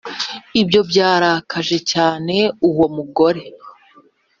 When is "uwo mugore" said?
2.69-3.43